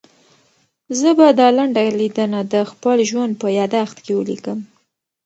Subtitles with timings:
[0.99, 4.59] زه به دا لنډه لیدنه د خپل ژوند په یادښت کې ولیکم.